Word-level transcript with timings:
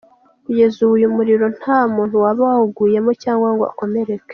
Kugeza 0.45 0.77
ubu 0.81 0.93
uyu 0.97 1.07
muriro 1.15 1.45
nta 1.59 1.79
muntu 1.93 2.15
waba 2.23 2.41
wawuguyemo 2.49 3.11
cyangwa 3.23 3.47
ngo 3.53 3.63
akomereke. 3.71 4.29